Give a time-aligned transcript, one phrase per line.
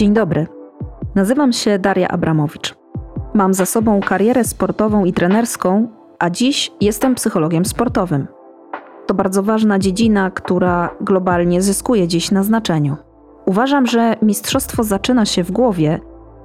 [0.00, 0.46] Dzień dobry.
[1.14, 2.74] Nazywam się Daria Abramowicz.
[3.34, 5.88] Mam za sobą karierę sportową i trenerską,
[6.18, 8.26] a dziś jestem psychologiem sportowym.
[9.06, 12.96] To bardzo ważna dziedzina, która globalnie zyskuje dziś na znaczeniu.
[13.46, 16.00] Uważam, że mistrzostwo zaczyna się w głowie,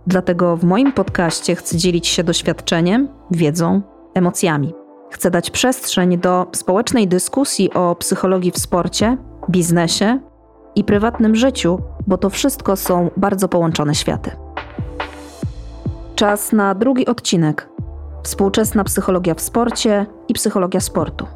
[0.07, 3.81] dlatego w moim podcaście chcę dzielić się doświadczeniem, wiedzą,
[4.13, 4.73] emocjami.
[5.11, 9.17] Chcę dać przestrzeń do społecznej dyskusji o psychologii w sporcie,
[9.49, 10.19] biznesie
[10.75, 14.31] i prywatnym życiu, bo to wszystko są bardzo połączone światy.
[16.16, 17.70] Czas na drugi odcinek.
[18.23, 21.27] Współczesna psychologia w sporcie i psychologia sportu.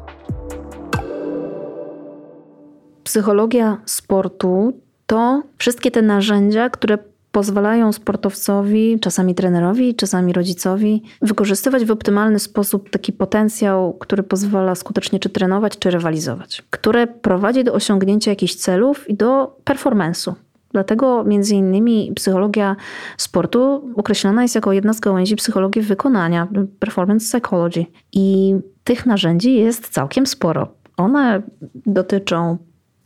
[3.04, 4.72] Psychologia sportu
[5.06, 6.98] to wszystkie te narzędzia, które
[7.32, 15.18] pozwalają sportowcowi, czasami trenerowi, czasami rodzicowi, wykorzystywać w optymalny sposób taki potencjał, który pozwala skutecznie
[15.18, 20.32] czy trenować, czy rywalizować, które prowadzi do osiągnięcia jakichś celów i do performance'u.
[20.72, 22.76] Dlatego między innymi psychologia
[23.16, 27.86] sportu określana jest jako jedna z gałęzi psychologii wykonania, performance psychology.
[28.12, 30.68] I tych narzędzi jest całkiem sporo.
[30.96, 31.42] One
[31.86, 32.58] dotyczą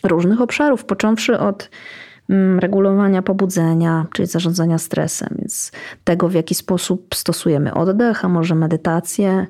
[0.04, 1.70] różnych obszarów, począwszy od
[2.58, 5.72] regulowania pobudzenia, czyli zarządzania stresem, więc
[6.04, 9.46] tego, w jaki sposób stosujemy oddech, a może medytację,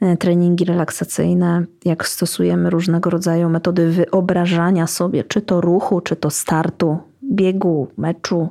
[0.00, 6.30] e, treningi relaksacyjne, jak stosujemy różnego rodzaju metody wyobrażania sobie, czy to ruchu, czy to
[6.30, 6.98] startu,
[7.32, 8.48] biegu, meczu,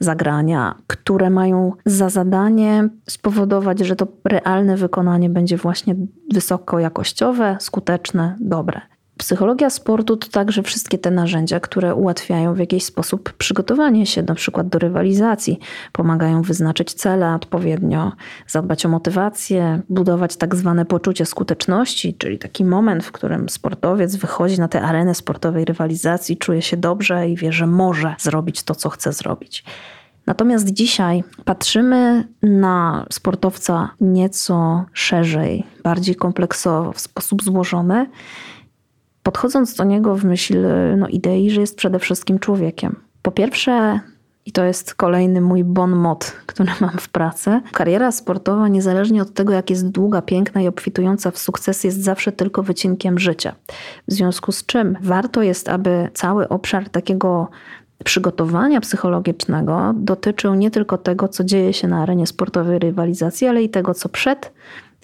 [0.00, 5.94] zagrania, które mają za zadanie spowodować, że to realne wykonanie będzie właśnie
[6.32, 8.95] wysokojakościowe, skuteczne, dobre.
[9.18, 14.34] Psychologia sportu to także wszystkie te narzędzia, które ułatwiają w jakiś sposób przygotowanie się na
[14.34, 15.58] przykład do rywalizacji,
[15.92, 18.12] pomagają wyznaczyć cele odpowiednio,
[18.46, 24.60] zadbać o motywację, budować tak zwane poczucie skuteczności, czyli taki moment, w którym sportowiec wychodzi
[24.60, 28.88] na tę arenę sportowej rywalizacji, czuje się dobrze i wie, że może zrobić to, co
[28.88, 29.64] chce zrobić.
[30.26, 38.06] Natomiast dzisiaj patrzymy na sportowca nieco szerzej, bardziej kompleksowo, w sposób złożony
[39.26, 40.66] podchodząc do niego w myśl
[40.96, 42.96] no, idei, że jest przede wszystkim człowiekiem.
[43.22, 44.00] Po pierwsze,
[44.44, 47.60] i to jest kolejny mój bon mot, który mam w pracy.
[47.72, 52.32] Kariera sportowa, niezależnie od tego, jak jest długa, piękna i obfitująca w sukces, jest zawsze
[52.32, 53.54] tylko wycinkiem życia.
[54.08, 57.48] W związku z czym warto jest, aby cały obszar takiego
[58.04, 63.68] przygotowania psychologicznego dotyczył nie tylko tego, co dzieje się na arenie sportowej rywalizacji, ale i
[63.68, 64.52] tego, co przed,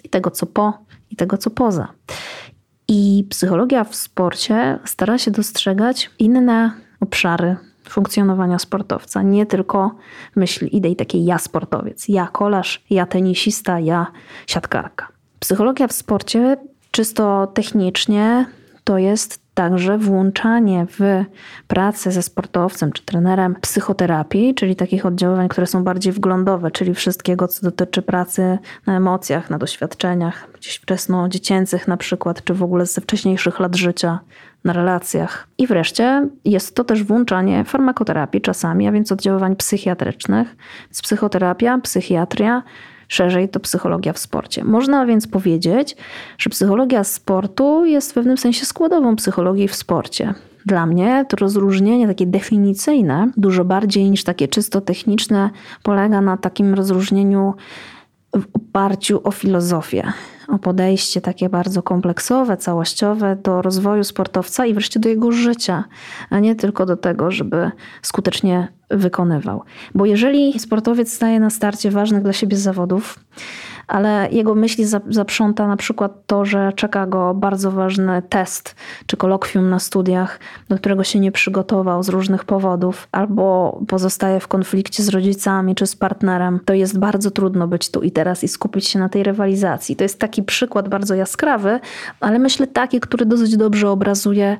[0.03, 0.73] i tego, co po,
[1.09, 1.87] i tego, co poza.
[2.87, 7.55] I psychologia w sporcie stara się dostrzegać inne obszary
[7.89, 9.95] funkcjonowania sportowca, nie tylko
[10.35, 14.07] myśl idei takiej ja sportowiec, ja kolarz, ja tenisista, ja
[14.47, 15.07] siatkarka.
[15.39, 16.57] Psychologia w sporcie
[16.91, 18.45] czysto technicznie
[18.83, 21.25] to jest Także włączanie w
[21.67, 27.47] pracę ze sportowcem czy trenerem psychoterapii, czyli takich oddziaływań, które są bardziej wglądowe, czyli wszystkiego,
[27.47, 33.01] co dotyczy pracy na emocjach, na doświadczeniach, gdzieś wczesno-dziecięcych na przykład, czy w ogóle ze
[33.01, 34.19] wcześniejszych lat życia,
[34.63, 35.47] na relacjach.
[35.57, 40.55] I wreszcie jest to też włączanie farmakoterapii czasami, a więc oddziaływań psychiatrycznych.
[40.87, 42.63] Więc psychoterapia, psychiatria
[43.13, 44.63] Szerzej to psychologia w sporcie.
[44.63, 45.95] Można więc powiedzieć,
[46.37, 50.33] że psychologia sportu jest w pewnym sensie składową psychologii w sporcie.
[50.65, 55.49] Dla mnie to rozróżnienie takie definicyjne, dużo bardziej niż takie czysto techniczne,
[55.83, 57.53] polega na takim rozróżnieniu
[58.35, 60.13] w oparciu o filozofię,
[60.47, 65.83] o podejście takie bardzo kompleksowe, całościowe do rozwoju sportowca i wreszcie do jego życia,
[66.29, 67.71] a nie tylko do tego, żeby
[68.01, 69.63] skutecznie wykonywał.
[69.95, 73.19] Bo jeżeli sportowiec staje na starcie ważnych dla siebie zawodów,
[73.87, 79.69] ale jego myśli zaprząta na przykład to, że czeka go bardzo ważny test czy kolokwium
[79.69, 80.39] na studiach,
[80.69, 85.87] do którego się nie przygotował z różnych powodów, albo pozostaje w konflikcie z rodzicami czy
[85.87, 89.23] z partnerem, to jest bardzo trudno być tu i teraz i skupić się na tej
[89.23, 89.95] rywalizacji.
[89.95, 91.79] To jest taki przykład bardzo jaskrawy,
[92.19, 94.57] ale myślę taki, który dosyć dobrze obrazuje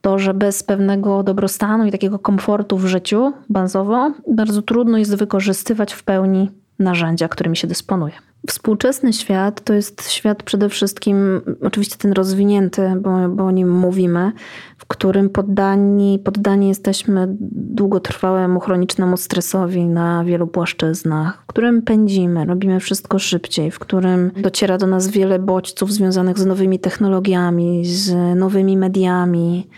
[0.00, 5.92] to, że bez pewnego dobrostanu i takiego komfortu w życiu bazowo bardzo trudno jest wykorzystywać
[5.92, 8.33] w pełni narzędzia, którymi się dysponuje.
[8.48, 14.32] Współczesny świat to jest świat przede wszystkim, oczywiście ten rozwinięty, bo, bo o nim mówimy,
[14.78, 22.80] w którym poddani, poddani jesteśmy długotrwałemu chronicznemu stresowi na wielu płaszczyznach, w którym pędzimy, robimy
[22.80, 28.76] wszystko szybciej, w którym dociera do nas wiele bodźców związanych z nowymi technologiami, z nowymi
[28.76, 29.68] mediami,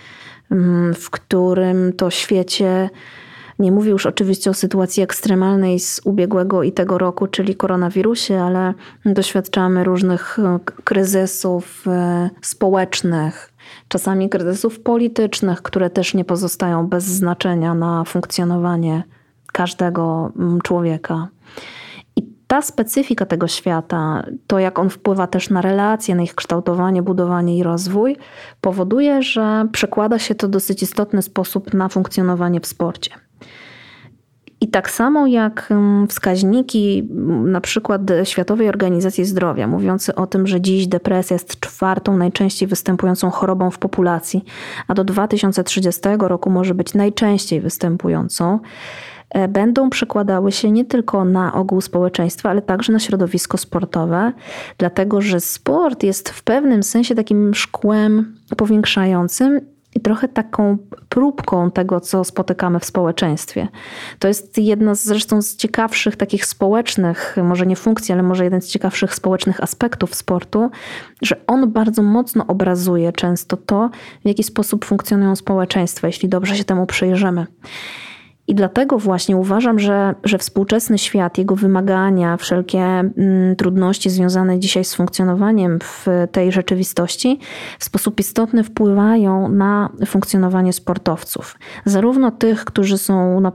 [0.51, 2.91] mm, w którym to świecie
[3.59, 8.75] nie mówię już oczywiście o sytuacji ekstremalnej z ubiegłego i tego roku, czyli koronawirusie, ale
[9.05, 13.53] doświadczamy różnych e, kryzysów e, społecznych,
[13.89, 19.03] czasami kryzysów politycznych, które też nie pozostają bez znaczenia na funkcjonowanie
[19.53, 20.33] każdego
[20.63, 21.29] człowieka.
[22.17, 27.03] I ta specyfika tego świata, to jak on wpływa też na relacje, na ich kształtowanie,
[27.03, 28.17] budowanie i rozwój,
[28.61, 33.26] powoduje, że przekłada się to w dosyć istotny sposób na funkcjonowanie w sporcie.
[34.61, 40.47] I tak samo jak mm, wskaźniki mm, na przykład Światowej Organizacji Zdrowia, mówiące o tym,
[40.47, 44.45] że dziś depresja jest czwartą najczęściej występującą chorobą w populacji,
[44.89, 48.59] a do 2030 roku może być najczęściej występującą,
[49.31, 54.33] e, będą przekładały się nie tylko na ogół społeczeństwa, ale także na środowisko sportowe,
[54.79, 60.79] dlatego że sport jest w pewnym sensie takim szkłem powiększającym i trochę taką
[61.09, 63.69] próbką tego, co spotykamy w społeczeństwie.
[64.19, 68.61] To jest jedna z zresztą z ciekawszych takich społecznych, może nie funkcji, ale może jeden
[68.61, 70.71] z ciekawszych społecznych aspektów sportu,
[71.23, 73.91] że on bardzo mocno obrazuje często to,
[74.25, 77.47] w jaki sposób funkcjonują społeczeństwa, jeśli dobrze się temu przyjrzymy.
[78.49, 84.85] I dlatego właśnie uważam, że, że współczesny świat, jego wymagania, wszelkie mm, trudności związane dzisiaj
[84.85, 87.39] z funkcjonowaniem w tej rzeczywistości
[87.79, 91.59] w sposób istotny wpływają na funkcjonowanie sportowców.
[91.85, 93.53] Zarówno tych, którzy są, na,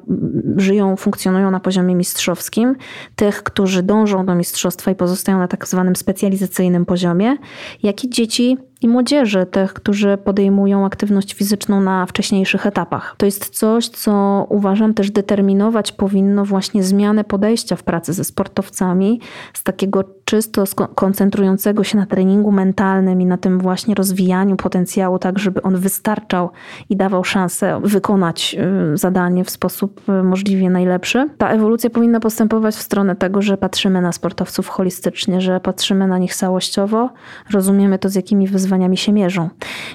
[0.57, 2.75] żyją, funkcjonują na poziomie mistrzowskim,
[3.15, 7.37] tych, którzy dążą do mistrzostwa i pozostają na tak zwanym specjalizacyjnym poziomie,
[7.83, 13.15] jak i dzieci i młodzieży, tych, którzy podejmują aktywność fizyczną na wcześniejszych etapach.
[13.17, 19.19] To jest coś, co uważam też determinować powinno właśnie zmianę podejścia w pracy ze sportowcami
[19.53, 20.63] z takiego czysto
[20.95, 26.49] koncentrującego się na treningu mentalnym i na tym właśnie rozwijaniu potencjału, tak żeby on wystarczał
[26.89, 28.55] i dawał szansę wykonać
[28.93, 31.29] y, zadanie w sposób y, możliwie najlepszy.
[31.37, 36.17] Ta ewolucja powinna postępować w stronę tego, że patrzymy na sportowców holistycznie, że patrzymy na
[36.17, 37.09] nich całościowo,
[37.51, 39.49] rozumiemy to, z jakimi wyzwaniami się mierzą.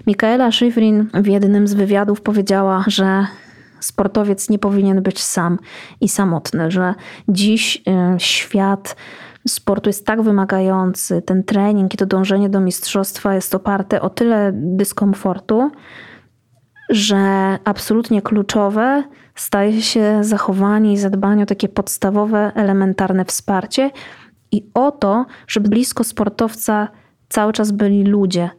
[0.07, 3.27] Mikaela Schifrin w jednym z wywiadów powiedziała, że
[3.81, 5.59] sportowiec nie powinien być sam
[6.01, 6.95] i samotny, że
[7.29, 7.81] dziś y,
[8.19, 8.97] świat
[9.49, 14.51] sportu jest tak wymagający, ten trening i to dążenie do mistrzostwa jest oparte o tyle
[14.55, 15.71] dyskomfortu,
[16.91, 17.17] że
[17.65, 19.03] absolutnie kluczowe
[19.35, 23.91] staje się zachowanie i zadbanie o takie podstawowe, elementarne wsparcie
[24.53, 26.89] i o to, żeby blisko sportowca
[27.29, 28.51] cały czas byli ludzie,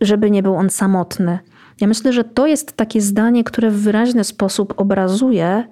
[0.00, 1.38] żeby nie był on samotny.
[1.80, 5.68] Ja myślę, że to jest takie zdanie, które w wyraźny sposób obrazuje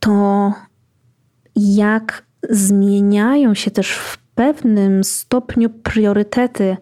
[0.00, 0.52] to,
[1.56, 6.76] jak zmieniają się też w pewnym stopniu priorytety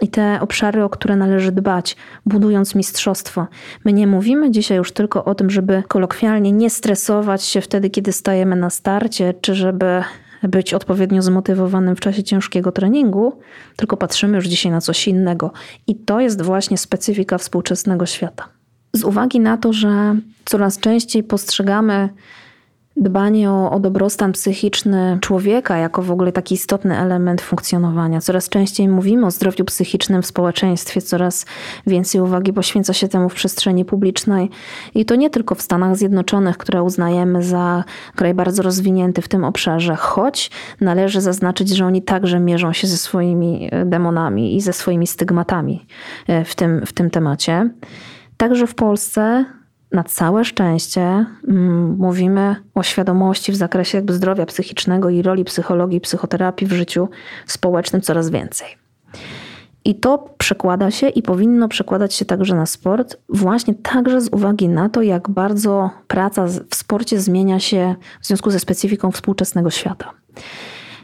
[0.00, 1.96] i te obszary, o które należy dbać,
[2.26, 3.46] budując mistrzostwo.
[3.84, 8.12] My nie mówimy dzisiaj już tylko o tym, żeby kolokwialnie nie stresować się wtedy, kiedy
[8.12, 10.02] stajemy na starcie, czy żeby
[10.48, 13.38] być odpowiednio zmotywowanym w czasie ciężkiego treningu,
[13.76, 15.52] tylko patrzymy już dzisiaj na coś innego.
[15.86, 18.48] I to jest właśnie specyfika współczesnego świata.
[18.92, 22.08] Z uwagi na to, że coraz częściej postrzegamy
[22.96, 28.20] dbanie o, o dobrostan psychiczny człowieka jako w ogóle taki istotny element funkcjonowania.
[28.20, 31.46] Coraz częściej mówimy o zdrowiu psychicznym w społeczeństwie, coraz
[31.86, 34.50] więcej uwagi poświęca się temu w przestrzeni publicznej.
[34.94, 37.84] I to nie tylko w Stanach Zjednoczonych, które uznajemy za
[38.16, 40.50] kraj bardzo rozwinięty w tym obszarze, choć
[40.80, 45.86] należy zaznaczyć, że oni także mierzą się ze swoimi e, demonami i ze swoimi stygmatami
[46.26, 47.70] e, w tym, w tym temacie.
[48.36, 49.44] Także w Polsce
[49.94, 55.98] na całe szczęście mm, mówimy o świadomości w zakresie jakby zdrowia psychicznego i roli psychologii
[55.98, 57.08] i psychoterapii w życiu
[57.46, 58.68] społecznym coraz więcej.
[59.84, 64.68] I to przekłada się i powinno przekładać się także na sport, właśnie także z uwagi
[64.68, 70.10] na to, jak bardzo praca w sporcie zmienia się w związku ze specyfiką współczesnego świata.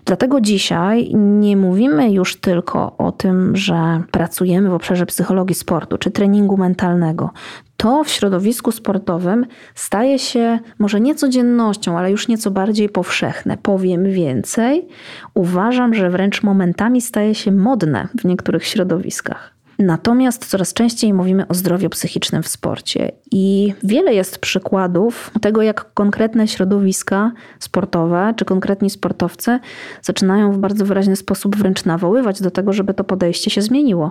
[0.04, 6.10] Dlatego dzisiaj nie mówimy już tylko o tym, że pracujemy w obszarze psychologii sportu czy
[6.10, 7.30] treningu mentalnego.
[7.76, 13.58] To w środowisku sportowym staje się może nie codziennością, ale już nieco bardziej powszechne.
[13.62, 14.88] Powiem więcej,
[15.34, 19.59] uważam, że wręcz momentami staje się modne w niektórych środowiskach.
[19.80, 25.94] Natomiast coraz częściej mówimy o zdrowiu psychicznym w sporcie i wiele jest przykładów tego, jak
[25.94, 29.58] konkretne środowiska sportowe czy konkretni sportowcy
[30.02, 34.10] zaczynają w bardzo wyraźny sposób wręcz nawoływać do tego, żeby to podejście się zmieniło.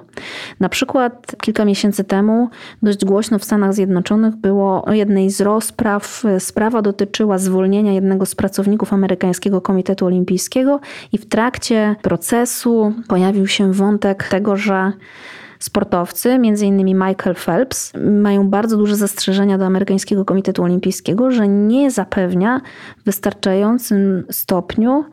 [0.59, 2.49] Na przykład kilka miesięcy temu
[2.83, 6.23] dość głośno w Stanach Zjednoczonych było o jednej z rozpraw.
[6.39, 10.79] Sprawa dotyczyła zwolnienia jednego z pracowników amerykańskiego Komitetu Olimpijskiego
[11.11, 14.91] i w trakcie procesu pojawił się wątek tego, że
[15.59, 21.91] sportowcy, między innymi Michael Phelps, mają bardzo duże zastrzeżenia do amerykańskiego Komitetu Olimpijskiego, że nie
[21.91, 22.61] zapewnia
[22.97, 25.05] w wystarczającym stopniu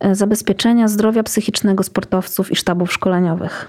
[0.00, 3.68] e, zabezpieczenia zdrowia psychicznego sportowców i sztabów szkoleniowych.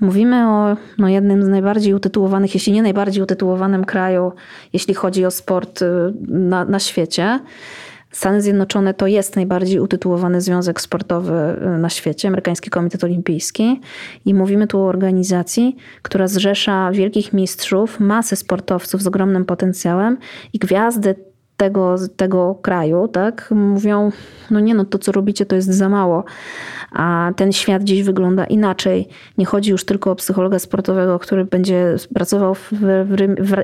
[0.00, 4.32] Mówimy o no, jednym z najbardziej utytułowanych, jeśli nie najbardziej utytułowanym kraju,
[4.72, 5.86] jeśli chodzi o sport y,
[6.28, 7.40] na, na świecie.
[8.14, 11.32] Stany Zjednoczone to jest najbardziej utytułowany związek sportowy
[11.76, 13.80] y, na świecie, Amerykański Komitet Olimpijski.
[14.24, 20.18] I mówimy tu o organizacji, która zrzesza wielkich mistrzów, masy sportowców z ogromnym potencjałem
[20.52, 21.14] i gwiazdy
[21.56, 24.12] tego, tego kraju, tak, mówią,
[24.50, 26.24] no nie no, to co robicie to jest za mało
[26.94, 29.08] a ten świat dziś wygląda inaczej.
[29.38, 33.16] Nie chodzi już tylko o psychologa sportowego, który będzie pracował w, w,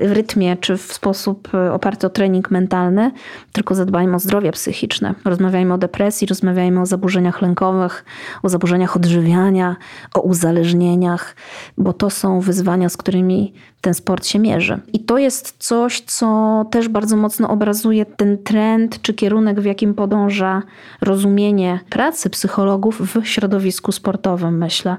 [0.07, 3.11] w rytmie czy w sposób e, oparty o trening mentalny,
[3.51, 5.15] tylko zadbajmy o zdrowie psychiczne.
[5.25, 8.05] Rozmawiajmy o depresji, rozmawiajmy o zaburzeniach lękowych,
[8.43, 9.75] o zaburzeniach odżywiania,
[10.13, 11.35] o uzależnieniach,
[11.77, 14.79] bo to są wyzwania, z którymi ten sport się mierzy.
[14.93, 19.93] I to jest coś, co też bardzo mocno obrazuje ten trend czy kierunek, w jakim
[19.93, 20.61] podąża
[21.01, 24.97] rozumienie pracy psychologów w środowisku sportowym, myślę.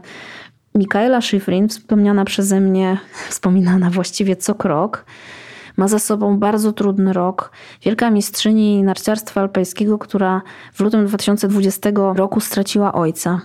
[0.75, 2.99] Mikaela Schifrin, wspomniana przeze mnie,
[3.31, 5.05] wspominana właściwie co krok,
[5.77, 7.51] ma za sobą bardzo trudny rok.
[7.83, 10.43] Wielka mistrzyni narciarstwa alpejskiego, która
[10.75, 13.41] w lutym 2020 roku straciła ojca.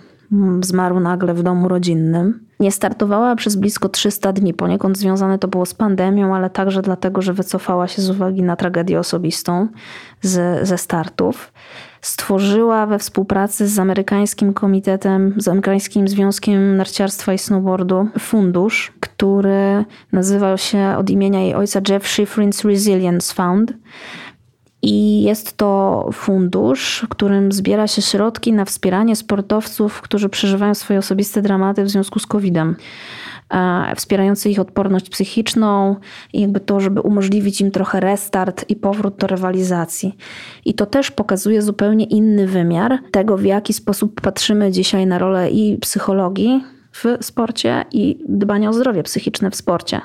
[0.61, 2.47] Zmarł nagle w domu rodzinnym.
[2.59, 7.21] Nie startowała przez blisko 300 dni, poniekąd związane to było z pandemią, ale także dlatego,
[7.21, 9.67] że wycofała się z uwagi na tragedię osobistą
[10.21, 11.53] z, ze startów.
[12.01, 20.57] Stworzyła we współpracy z amerykańskim komitetem, z amerykańskim Związkiem Narciarstwa i Snowboardu fundusz, który nazywał
[20.57, 23.73] się od imienia jej ojca Jeff Schifrin's Resilience Fund.
[24.89, 31.41] I jest to fundusz, którym zbiera się środki na wspieranie sportowców, którzy przeżywają swoje osobiste
[31.41, 32.75] dramaty w związku z COVID-em.
[33.53, 35.95] E, wspierający ich odporność psychiczną
[36.33, 40.15] i jakby to, żeby umożliwić im trochę restart i powrót do rywalizacji.
[40.65, 45.51] I to też pokazuje zupełnie inny wymiar tego, w jaki sposób patrzymy dzisiaj na rolę
[45.51, 50.01] i psychologii w sporcie i dbania o zdrowie psychiczne w sporcie.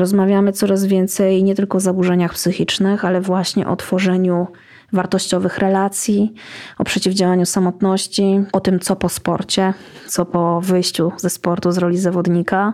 [0.00, 4.46] Rozmawiamy coraz więcej nie tylko o zaburzeniach psychicznych, ale właśnie o tworzeniu
[4.92, 6.34] wartościowych relacji,
[6.78, 9.74] o przeciwdziałaniu samotności, o tym, co po sporcie,
[10.06, 12.72] co po wyjściu ze sportu, z roli zawodnika,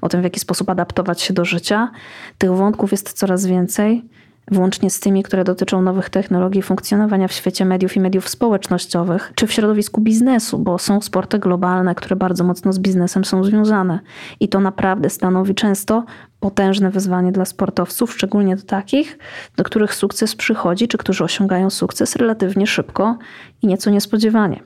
[0.00, 1.90] o tym, w jaki sposób adaptować się do życia.
[2.38, 4.04] Tych wątków jest coraz więcej
[4.50, 9.46] włącznie z tymi, które dotyczą nowych technologii, funkcjonowania w świecie mediów i mediów społecznościowych, czy
[9.46, 14.00] w środowisku biznesu, bo są sporty globalne, które bardzo mocno z biznesem są związane.
[14.40, 16.04] I to naprawdę stanowi często
[16.40, 19.18] potężne wyzwanie dla sportowców, szczególnie do takich,
[19.56, 23.18] do których sukces przychodzi, czy którzy osiągają sukces relatywnie szybko
[23.62, 24.62] i nieco niespodziewanie.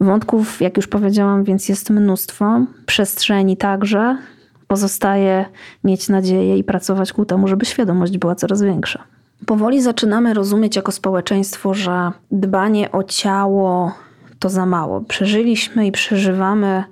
[0.00, 4.18] Wątków, jak już powiedziałam, więc jest mnóstwo, przestrzeni także,
[4.72, 5.44] pozostaje
[5.84, 9.04] mieć nadzieję i pracować ku temu, żeby świadomość była coraz większa.
[9.46, 13.92] Powoli zaczynamy rozumieć jako społeczeństwo, że dbanie o ciało
[14.38, 15.00] to za mało.
[15.00, 16.84] Przeżyliśmy i przeżywamy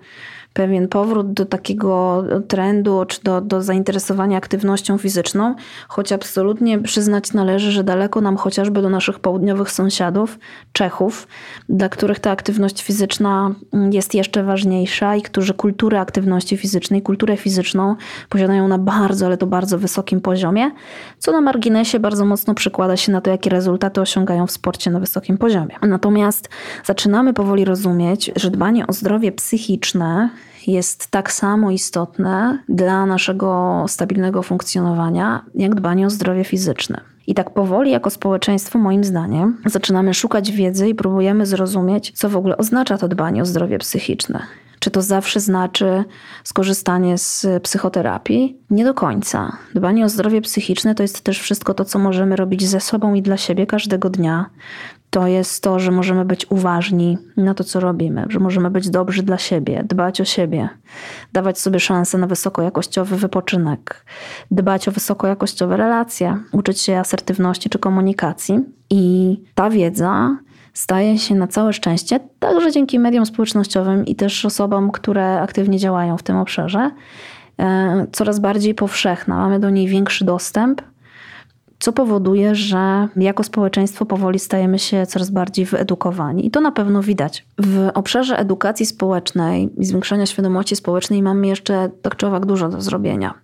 [0.53, 5.55] pewien powrót do takiego trendu czy do, do zainteresowania aktywnością fizyczną,
[5.89, 10.39] choć absolutnie przyznać należy, że daleko nam chociażby do naszych południowych sąsiadów,
[10.73, 11.29] Czechów,
[11.69, 13.55] dla których ta aktywność fizyczna
[13.91, 17.97] jest jeszcze ważniejsza i którzy kulturę aktywności fizycznej, kulturę fizyczną
[18.29, 20.71] posiadają na bardzo, ale to bardzo wysokim poziomie,
[21.19, 25.01] co na marginesie bardzo mocno przekłada się na to, jakie rezultaty osiągają w sporcie na
[25.01, 25.77] wysokim poziomie.
[25.83, 26.49] Natomiast
[26.85, 30.31] zaczynamy powoli rozumieć, że dbanie o zdrowie psychiczne
[30.67, 37.01] jest tak samo istotne dla naszego stabilnego funkcjonowania, jak dbanie o zdrowie fizyczne.
[37.27, 42.37] I tak powoli, jako społeczeństwo, moim zdaniem, zaczynamy szukać wiedzy i próbujemy zrozumieć, co w
[42.37, 44.43] ogóle oznacza to dbanie o zdrowie psychiczne.
[44.81, 46.05] Czy to zawsze znaczy
[46.45, 48.59] skorzystanie z psychoterapii?
[48.71, 49.57] Nie do końca.
[49.75, 53.23] Dbanie o zdrowie psychiczne to jest też wszystko to, co możemy robić ze sobą i
[53.23, 54.47] dla siebie każdego dnia
[55.11, 59.23] to jest to, że możemy być uważni na to, co robimy, że możemy być dobrzy
[59.23, 60.69] dla siebie, dbać o siebie,
[61.33, 64.05] dawać sobie szansę na wysokojakościowy wypoczynek,
[64.51, 68.61] dbać o wysokojakościowe relacje, uczyć się asertywności czy komunikacji.
[68.91, 70.37] I ta wiedza
[70.73, 76.17] staje się na całe szczęście, także dzięki mediom społecznościowym i też osobom, które aktywnie działają
[76.17, 76.91] w tym obszarze,
[77.59, 79.37] e, coraz bardziej powszechna.
[79.37, 80.83] Mamy do niej większy dostęp
[81.81, 86.47] co powoduje, że jako społeczeństwo powoli stajemy się coraz bardziej wyedukowani.
[86.47, 87.47] I to na pewno widać.
[87.59, 92.81] W obszarze edukacji społecznej i zwiększania świadomości społecznej mamy jeszcze tak czy owak dużo do
[92.81, 93.35] zrobienia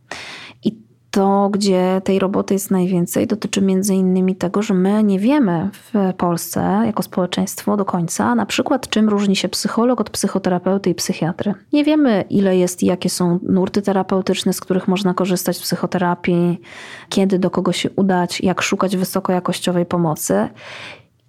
[1.16, 6.14] to, gdzie tej roboty jest najwięcej, dotyczy między innymi tego, że my nie wiemy w
[6.16, 11.54] Polsce jako społeczeństwo do końca, na przykład czym różni się psycholog od psychoterapeuty i psychiatry.
[11.72, 16.60] Nie wiemy, ile jest i jakie są nurty terapeutyczne, z których można korzystać w psychoterapii,
[17.08, 20.48] kiedy do kogo się udać, jak szukać wysokojakościowej pomocy.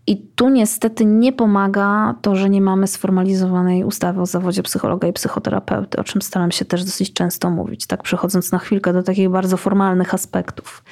[0.08, 5.14] I tu niestety nie pomaga to, że nie mamy sformalizowanej ustawy o zawodzie psychologa i
[5.14, 9.30] psychoterapeuty, o czym staram się też dosyć często mówić, tak przechodząc na chwilkę do takich
[9.30, 10.84] bardzo formalnych aspektów.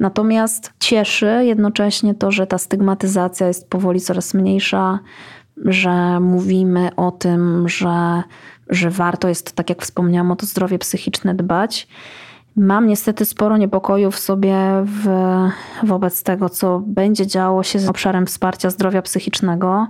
[0.00, 4.98] Natomiast cieszy jednocześnie to, że ta stygmatyzacja jest powoli coraz mniejsza,
[5.64, 8.22] że mówimy o tym, że,
[8.68, 11.88] że warto jest, tak jak wspomniałam, o to zdrowie psychiczne dbać.
[12.56, 15.08] Mam niestety sporo niepokoju w sobie w,
[15.82, 19.86] wobec tego, co będzie działo się z obszarem wsparcia zdrowia psychicznego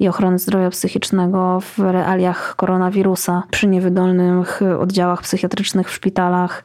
[0.00, 6.64] i ochrony zdrowia psychicznego w realiach koronawirusa, przy niewydolnych oddziałach psychiatrycznych w szpitalach,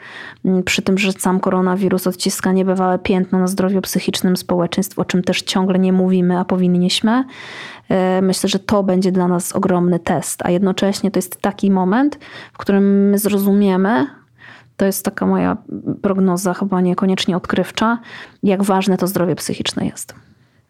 [0.65, 5.41] przy tym, że sam koronawirus odciska niebywałe piętno na zdrowiu psychicznym społeczeństw, o czym też
[5.41, 7.23] ciągle nie mówimy, a powinniśmy.
[7.89, 12.19] E, myślę, że to będzie dla nas ogromny test, a jednocześnie to jest taki moment,
[12.53, 14.18] w którym my zrozumiemy,
[14.79, 15.57] to jest taka moja
[16.01, 17.99] prognoza, chyba niekoniecznie odkrywcza,
[18.43, 20.15] jak ważne to zdrowie psychiczne jest.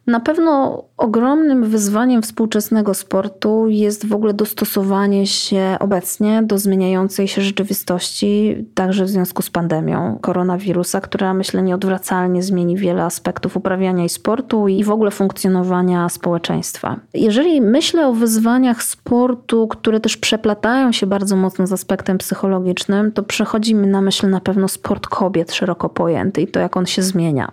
[0.07, 7.41] Na pewno ogromnym wyzwaniem współczesnego sportu jest w ogóle dostosowanie się obecnie do zmieniającej się
[7.41, 14.09] rzeczywistości, także w związku z pandemią koronawirusa, która myślę nieodwracalnie zmieni wiele aspektów uprawiania i
[14.09, 16.99] sportu i w ogóle funkcjonowania społeczeństwa.
[17.13, 23.23] Jeżeli myślę o wyzwaniach sportu, które też przeplatają się bardzo mocno z aspektem psychologicznym, to
[23.23, 27.01] przechodzi mi na myśl na pewno sport kobiet szeroko pojęty i to, jak on się
[27.01, 27.51] zmienia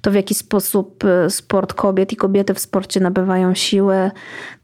[0.00, 1.30] to w jaki sposób e,
[1.74, 4.10] kobiet i kobiety w sporcie nabywają siłę,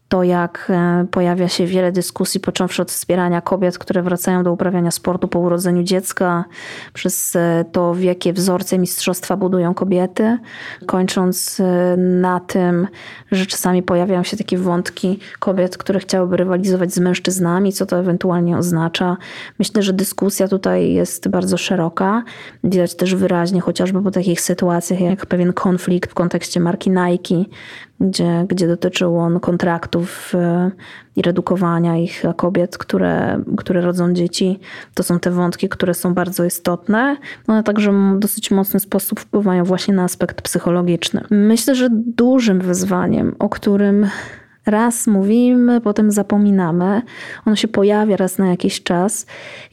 [0.09, 4.91] to, jak e, pojawia się wiele dyskusji, począwszy od wspierania kobiet, które wracają do uprawiania
[4.91, 6.45] sportu po urodzeniu dziecka,
[6.93, 10.37] przez e, to, w jakie wzorce mistrzostwa budują kobiety,
[10.85, 12.87] kończąc e, na tym,
[13.31, 18.57] że czasami pojawiają się takie wątki kobiet, które chciałyby rywalizować z mężczyznami, co to ewentualnie
[18.57, 19.17] oznacza.
[19.59, 22.23] Myślę, że dyskusja tutaj jest bardzo szeroka.
[22.63, 27.35] Widać też wyraźnie, chociażby po takich sytuacjach, jak pewien konflikt w kontekście marki Nike,
[28.01, 30.71] gdzie, gdzie dotyczył on kontraktów e,
[31.15, 34.59] i redukowania ich kobiet, które, które rodzą dzieci.
[34.93, 39.19] To są te wątki, które są bardzo istotne, no, ale także w dosyć mocny sposób
[39.19, 41.23] wpływają właśnie na aspekt psychologiczny.
[41.29, 44.07] Myślę, że dużym wyzwaniem, o którym
[44.69, 47.01] raz mówimy, potem zapominamy,
[47.45, 49.25] ono się pojawia raz na jakiś czas,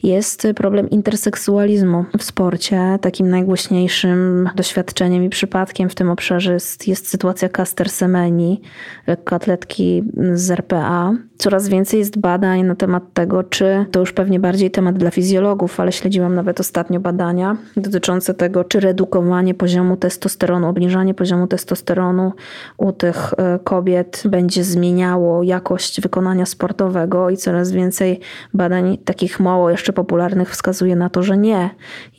[0.03, 2.99] jest problem interseksualizmu w sporcie.
[3.01, 8.61] Takim najgłośniejszym doświadczeniem i przypadkiem w tym obszarze jest, jest sytuacja Caster Semeni,
[9.07, 11.13] lekkoatletki z RPA.
[11.37, 15.79] Coraz więcej jest badań na temat tego, czy to już pewnie bardziej temat dla fizjologów,
[15.79, 22.31] ale śledziłam nawet ostatnio badania dotyczące tego, czy redukowanie poziomu testosteronu, obniżanie poziomu testosteronu
[22.77, 28.19] u tych e, kobiet będzie zmieniało jakość wykonania sportowego i coraz więcej
[28.53, 31.69] badań takich mało jeszcze popularnych wskazuje na to, że nie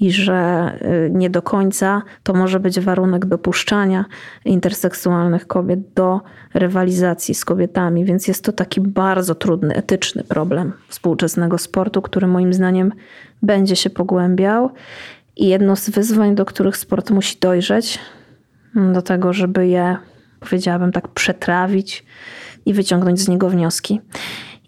[0.01, 4.05] i że e, nie do końca to może być warunek dopuszczania
[4.45, 6.21] interseksualnych kobiet do
[6.55, 12.53] rywalizacji z kobietami, więc jest to taki bardzo trudny, etyczny problem współczesnego sportu, który moim
[12.53, 12.93] zdaniem
[13.43, 14.71] będzie się pogłębiał.
[15.37, 17.99] I jedno z wyzwań, do których sport musi dojrzeć,
[18.75, 19.97] do tego, żeby je,
[20.41, 22.05] powiedziałabym tak, przetrawić
[22.69, 24.01] i wyciągnąć z niego wnioski.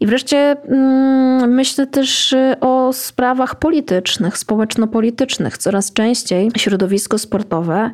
[0.00, 5.58] I wreszcie mm, myślę też y, o sprawach politycznych, społeczno-politycznych.
[5.58, 7.90] Coraz częściej środowisko sportowe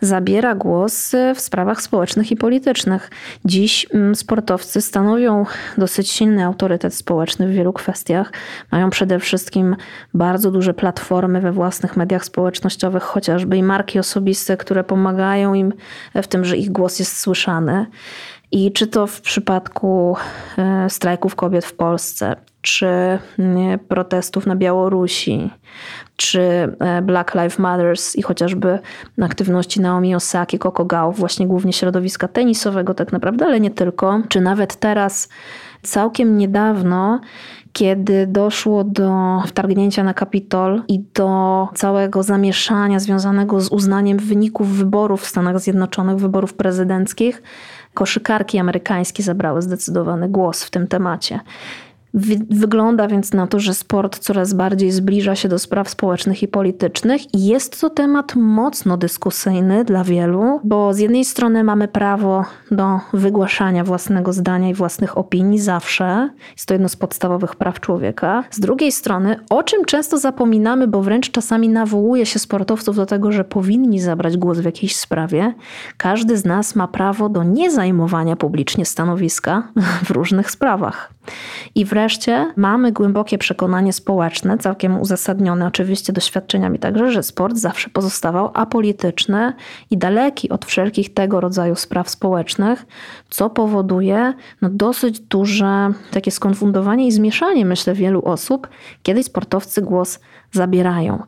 [0.00, 3.10] zabiera głos y, w sprawach społecznych i politycznych.
[3.44, 5.46] Dziś mm, sportowcy stanowią
[5.78, 8.32] dosyć silny autorytet społeczny w wielu kwestiach.
[8.72, 9.76] Mają przede wszystkim
[10.14, 15.72] bardzo duże platformy we własnych mediach społecznościowych, chociażby i marki osobiste, które pomagają im
[16.14, 17.86] w tym, że ich głos jest słyszany.
[18.52, 20.16] I czy to w przypadku
[20.58, 23.18] e, strajków kobiet w Polsce, czy
[23.88, 25.50] protestów na Białorusi,
[26.16, 28.78] czy e, Black Lives Matters i chociażby
[29.22, 34.40] aktywności Naomi Osaki, Coco Gauff, właśnie głównie środowiska tenisowego tak naprawdę, ale nie tylko, czy
[34.40, 35.28] nawet teraz
[35.82, 37.20] całkiem niedawno
[37.72, 45.22] kiedy doszło do wtargnięcia na Kapitol i do całego zamieszania związanego z uznaniem wyników wyborów
[45.22, 47.42] w Stanach Zjednoczonych, wyborów prezydenckich,
[47.94, 51.40] koszykarki amerykańskie zabrały zdecydowany głos w tym temacie.
[52.50, 57.34] Wygląda więc na to, że sport coraz bardziej zbliża się do spraw społecznych i politycznych
[57.34, 63.00] i jest to temat mocno dyskusyjny dla wielu, bo z jednej strony mamy prawo do
[63.12, 68.44] wygłaszania własnego zdania i własnych opinii zawsze, jest to jedno z podstawowych praw człowieka.
[68.50, 73.32] Z drugiej strony, o czym często zapominamy, bo wręcz czasami nawołuje się sportowców do tego,
[73.32, 75.54] że powinni zabrać głos w jakiejś sprawie,
[75.96, 79.68] każdy z nas ma prawo do niezajmowania publicznie stanowiska
[80.04, 81.19] w różnych sprawach.
[81.74, 88.50] I wreszcie mamy głębokie przekonanie społeczne, całkiem uzasadnione oczywiście doświadczeniami także, że sport zawsze pozostawał
[88.54, 89.52] apolityczny
[89.90, 92.86] i daleki od wszelkich tego rodzaju spraw społecznych,
[93.28, 98.68] co powoduje no, dosyć duże takie skonfundowanie i zmieszanie, myślę, wielu osób,
[99.02, 100.20] kiedy sportowcy głos
[100.52, 101.22] zabierają.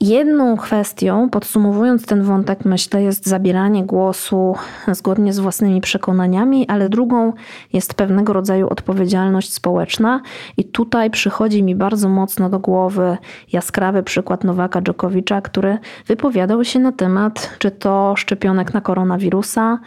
[0.00, 4.54] Jedną kwestią, podsumowując ten wątek, myślę, jest zabieranie głosu
[4.92, 7.32] zgodnie z własnymi przekonaniami, ale drugą
[7.72, 10.20] jest pewnego rodzaju odpowiedzialność społeczna.
[10.56, 13.16] I tutaj przychodzi mi bardzo mocno do głowy
[13.52, 19.78] jaskrawy przykład Nowaka Dżokowicza, który wypowiadał się na temat, czy to szczepionek na koronawirusa,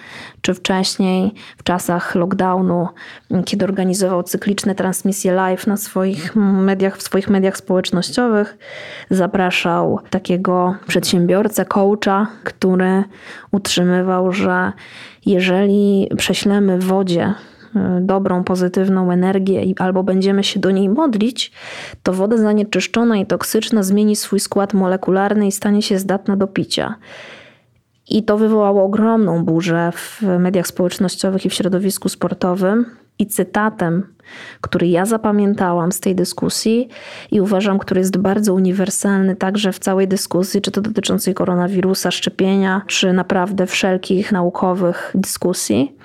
[0.42, 2.88] czy wcześniej, w czasach lockdownu,
[3.46, 8.58] kiedy organizował cykliczne transmisje live na swoich mediach, w swoich mediach społecznościowych,
[9.10, 13.04] zapraszał takiego przedsiębiorcę, coacha, który
[13.52, 14.72] utrzymywał, że
[15.26, 17.34] jeżeli prześlemy wodzie
[17.76, 21.52] y, dobrą, pozytywną energię albo będziemy się do niej modlić,
[22.04, 26.96] to woda zanieczyszczona i toksyczna zmieni swój skład molekularny i stanie się zdatna do picia.
[28.10, 33.01] I to wywołało ogromną burzę w mediach społecznościowych i w środowisku sportowym.
[33.22, 34.14] I cytatem,
[34.62, 36.90] który ja zapamiętałam z tej dyskusji
[37.32, 42.82] i uważam, który jest bardzo uniwersalny także w całej dyskusji, czy to dotyczącej koronawirusa, szczepienia,
[42.88, 45.96] czy naprawdę wszelkich naukowych dyskusji,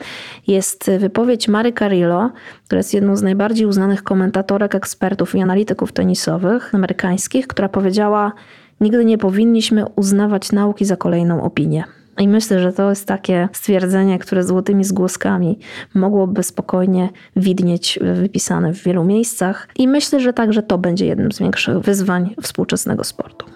[0.46, 2.30] jest wypowiedź Mary Carillo,
[2.64, 8.32] która jest jedną z najbardziej uznanych komentatorek, ekspertów i analityków tenisowych amerykańskich, która powiedziała:
[8.80, 11.84] Nigdy nie powinniśmy uznawać nauki za kolejną opinię.
[12.18, 15.58] I myślę, że to jest takie stwierdzenie, które złotymi zgłoskami
[15.94, 19.68] mogłoby spokojnie widnieć wypisane w wielu miejscach.
[19.76, 23.46] I myślę, że także to będzie jednym z większych wyzwań współczesnego sportu.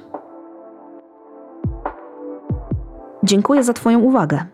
[3.24, 4.44] Dziękuję za Twoją uwagę.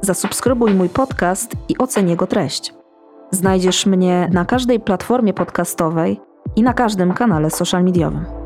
[0.00, 2.74] Zasubskrybuj mój podcast i oceń jego treść.
[3.30, 6.20] Znajdziesz mnie na każdej platformie podcastowej
[6.56, 8.45] i na każdym kanale social mediowym.